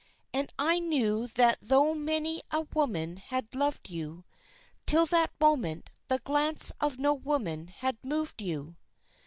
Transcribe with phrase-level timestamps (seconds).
[0.33, 4.25] (And I knew that tho' many a woman had loved you,
[4.87, 8.77] Till that moment, the glance of no woman had moved you!)